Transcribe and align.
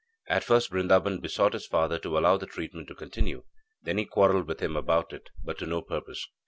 At 0.27 0.43
first 0.43 0.71
Brindaban 0.71 1.21
besought 1.21 1.53
his 1.53 1.67
father 1.67 1.99
to 1.99 2.17
allow 2.17 2.35
the 2.35 2.47
treatment 2.47 2.87
to 2.87 2.95
continue; 2.95 3.43
then 3.83 3.99
he 3.99 4.05
quarrelled 4.05 4.47
with 4.47 4.59
him 4.59 4.75
about 4.75 5.13
it, 5.13 5.29
but 5.43 5.59
to 5.59 5.67
no 5.67 5.83
purpose. 5.83 6.27